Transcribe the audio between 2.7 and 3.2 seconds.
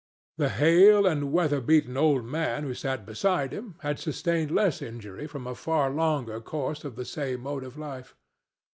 sat